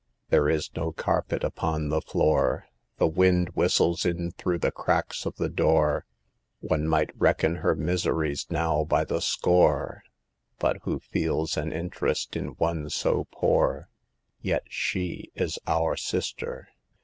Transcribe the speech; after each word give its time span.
There 0.29 0.49
is 0.49 0.71
no 0.75 0.91
carpet 0.91 1.43
upon 1.43 1.89
the 1.89 2.01
floor, 2.01 2.65
The 2.97 3.05
wind 3.07 3.49
whistles 3.49 4.03
in 4.03 4.31
through 4.31 4.57
the 4.57 4.71
cracks 4.71 5.27
of 5.27 5.35
the 5.35 5.47
door; 5.47 6.07
One 6.59 6.87
might 6.87 7.11
reckon 7.15 7.57
her 7.57 7.75
miseries 7.75 8.47
now 8.49 8.83
by 8.83 9.05
the 9.05 9.19
score 9.19 10.01
t 10.03 10.09
But 10.57 10.77
who 10.85 10.97
feels 10.97 11.55
an 11.55 11.71
interest 11.71 12.35
in 12.35 12.55
one 12.57 12.89
so 12.89 13.27
poor 13.31 13.77
f 13.77 13.85
Yet 14.41 14.63
she 14.71 15.29
is 15.35 15.59
our 15.67 15.95
Sister 15.95 16.69